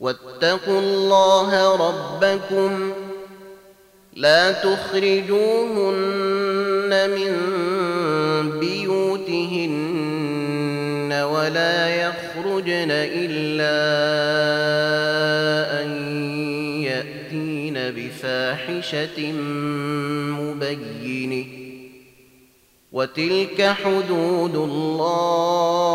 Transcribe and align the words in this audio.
واتقوا 0.00 0.80
الله 0.80 1.76
ربكم 1.88 2.92
لا 4.14 4.52
تخرجوهن 4.52 5.90
من 7.10 7.32
بيوتهن 8.60 10.04
ولا 11.12 11.88
يخرجن 11.88 12.90
إلا 12.90 13.74
أن 15.82 15.88
يأتين 16.82 17.74
بفاحشة 17.74 19.32
مبينة. 20.40 21.46
وتلك 22.92 23.62
حدود 23.62 24.54
الله. 24.54 25.94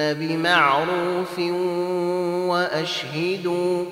بمعروف 0.00 1.38
وأشهدوا 2.48 3.84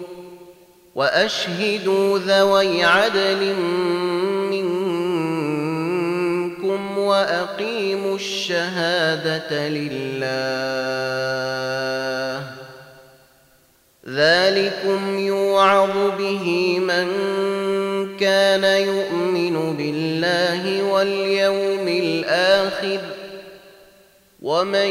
وأشهدوا 0.94 2.18
ذوي 2.18 2.84
عدل 2.84 3.54
منكم 4.50 5.68
وأقيموا 6.98 8.14
الشهادة 8.14 9.68
لله. 9.68 10.78
ذلكم 14.08 15.18
يوعظ 15.18 16.16
به 16.18 16.78
من 16.78 17.06
كان 18.16 18.64
يؤمن 18.64 19.76
بالله 19.76 20.82
واليوم 20.82 21.88
الآخر 21.88 23.00
ومن 24.42 24.90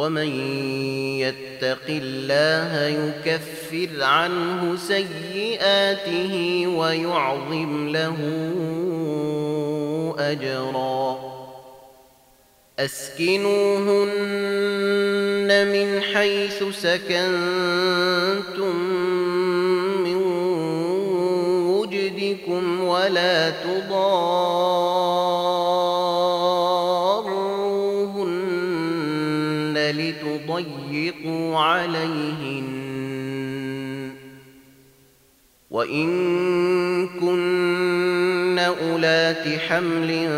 ومن 0.00 0.32
يتق 1.20 1.86
الله 1.88 2.86
يكفر 2.86 4.04
عنه 4.04 4.76
سيئاته 4.76 6.64
ويعظم 6.66 7.88
له 7.88 8.16
أجرا. 10.18 11.18
أسكنوهن 12.78 14.08
من 15.72 16.00
حيث 16.00 16.64
سكنتم 16.72 18.76
من 20.04 20.22
وجدكم 21.66 22.80
ولا 22.80 23.50
تضاروهن 23.50 24.69
لتضيقوا 30.30 31.58
عليهن. 31.58 32.90
وإن 35.70 36.08
كن 37.08 38.58
أولات 38.58 39.58
حمل 39.58 40.28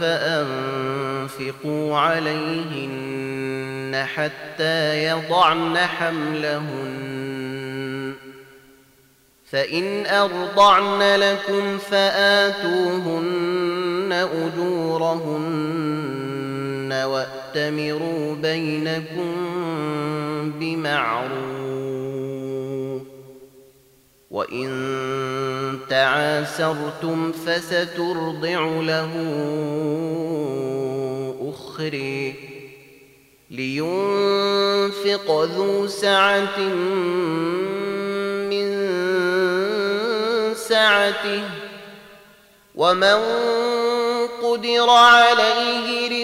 فأنفقوا 0.00 1.96
عليهن 1.96 4.06
حتى 4.14 5.04
يضعن 5.04 5.76
حملهن. 5.76 7.02
فإن 9.50 10.06
أرضعن 10.06 11.02
لكم 11.02 11.78
فآتوهن 11.78 13.32
أجورهن. 14.12 16.11
واتمروا 16.92 18.34
بينكم 18.34 19.32
بمعروف 20.60 21.82
وان 24.30 25.78
تعاسرتم 25.90 27.32
فسترضع 27.32 28.60
له 28.80 29.10
اخري 31.50 32.34
لينفق 33.50 35.44
ذو 35.44 35.86
سعه 35.86 36.58
من 38.50 38.68
سعته 40.54 41.42
ومن 42.74 43.18
قدر 44.42 44.90
عليه 44.90 46.08
رزقه 46.08 46.21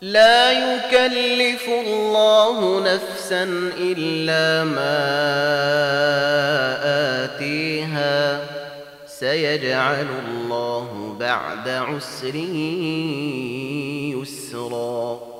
لا 0.00 0.52
يكلف 0.52 1.68
الله 1.68 2.80
نفسا 2.94 3.42
إلا 3.78 4.64
ما 4.64 5.00
آتيها. 7.24 8.40
سيجعل 9.06 10.06
الله 10.28 11.16
بعد 11.20 11.68
عسر 11.68 12.34
يسرا. 14.16 15.39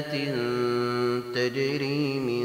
جنات 0.00 1.34
تجري 1.34 2.18
من 2.18 2.44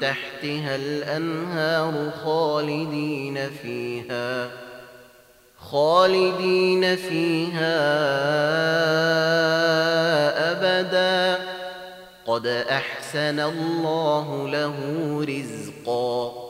تحتها 0.00 0.76
الأنهار 0.76 2.10
خالدين 2.24 3.50
فيها 3.62 4.50
خالدين 5.58 6.96
فيها 6.96 7.80
أبدا. 10.52 11.42
قد 12.26 12.46
أحسن 12.46 13.40
الله 13.40 14.48
له 14.48 14.74
رزقا. 15.28 16.49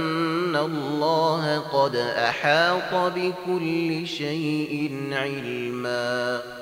الله 0.65 1.59
قد 1.59 1.95
أحاط 1.95 3.13
بكل 3.15 4.07
شيء 4.07 5.09
علمًا. 5.11 6.60